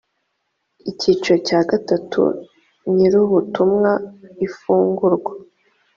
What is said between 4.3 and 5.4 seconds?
ifungurwa